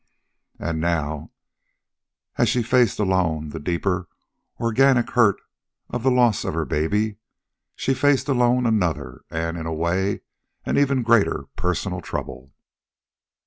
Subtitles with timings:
[0.57, 1.29] And now,
[2.35, 4.07] as she had faced alone the deeper,
[4.59, 5.39] organic hurt
[5.91, 7.17] of the loss of her baby,
[7.75, 10.21] she faced alone another, and, in a way,
[10.65, 12.51] an even greater personal trouble.